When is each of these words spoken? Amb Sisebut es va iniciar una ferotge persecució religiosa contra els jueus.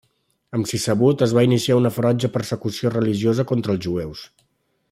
Amb 0.59 0.69
Sisebut 0.71 1.21
es 1.25 1.35
va 1.39 1.43
iniciar 1.49 1.77
una 1.81 1.93
ferotge 1.97 2.33
persecució 2.39 2.95
religiosa 2.97 3.49
contra 3.53 3.77
els 3.79 3.87
jueus. 3.89 4.29